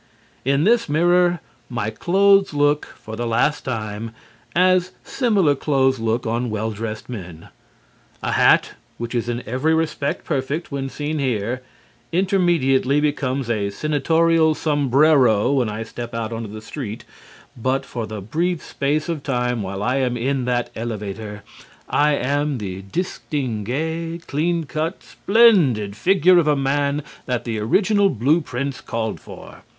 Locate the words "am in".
19.97-20.45